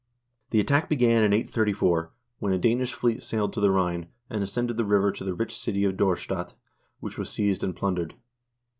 The 0.49 0.59
attack 0.59 0.89
began 0.89 1.23
in 1.23 1.31
834, 1.31 2.11
when 2.39 2.53
a 2.53 2.57
Danish 2.57 2.91
fleet 2.91 3.21
sailed 3.21 3.53
to 3.53 3.61
the 3.61 3.69
Rhine, 3.69 4.07
and 4.31 4.41
ascended 4.41 4.77
the 4.77 4.83
river 4.83 5.11
to 5.11 5.23
the 5.23 5.35
rich 5.35 5.55
city 5.55 5.83
of 5.83 5.95
Dorstadt, 5.95 6.55
which 7.01 7.19
was 7.19 7.29
seized 7.29 7.63
and 7.63 7.75
plundered. 7.75 8.15